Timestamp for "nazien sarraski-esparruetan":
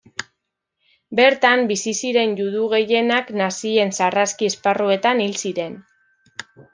3.41-5.23